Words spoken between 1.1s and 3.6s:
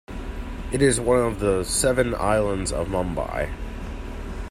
of the seven islands of Mumbai.